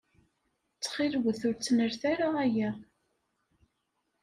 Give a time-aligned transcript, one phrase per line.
[0.73, 2.69] Ttxil-wet ur ttnalet ara aya.